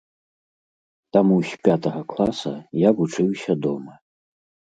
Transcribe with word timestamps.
Таму 1.17 1.35
з 1.49 1.59
пятага 1.67 2.01
класа 2.15 2.53
я 2.87 2.95
вучыўся 3.01 3.51
дома. 3.69 3.93